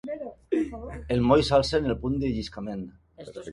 El 1.15 1.21
moll 1.31 1.45
s'alça 1.51 1.81
en 1.83 1.91
el 1.93 1.99
punt 2.07 2.19
de 2.25 2.35
lliscament. 2.39 2.85